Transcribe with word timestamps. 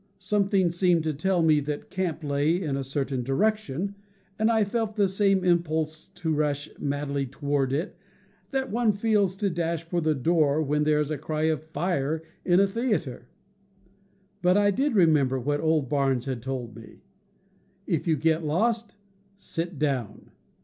Something 0.17 0.71
seemed 0.71 1.03
to 1.03 1.13
tell 1.13 1.43
me 1.43 1.59
that 1.59 1.91
camp 1.91 2.23
lay 2.23 2.59
in 2.59 2.75
a 2.75 2.83
certain 2.83 3.21
direction, 3.21 3.93
and 4.39 4.49
I 4.49 4.63
felt 4.63 4.95
the 4.95 5.07
same 5.07 5.43
impulse 5.43 6.07
to 6.15 6.33
rush 6.33 6.71
madly 6.79 7.27
toward 7.27 7.71
it 7.71 7.95
that 8.49 8.71
one 8.71 8.93
feels 8.93 9.35
to 9.35 9.49
dash 9.51 9.83
for 9.83 10.01
the 10.01 10.15
door 10.15 10.59
when 10.63 10.85
there 10.85 10.99
is 10.99 11.11
a 11.11 11.19
cry 11.19 11.43
of 11.43 11.61
"fire!" 11.61 12.23
in 12.43 12.59
a 12.59 12.65
theater. 12.65 13.27
But 14.41 14.57
I 14.57 14.71
did 14.71 14.95
remember 14.95 15.39
what 15.39 15.61
old 15.61 15.87
Barnes 15.87 16.25
had 16.25 16.41
told 16.41 16.75
me: 16.75 17.03
"If 17.85 18.07
you 18.07 18.15
get 18.17 18.43
lost, 18.43 18.95
sit 19.37 19.77
down! 19.77 20.31